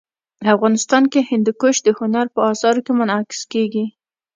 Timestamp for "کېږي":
3.53-3.85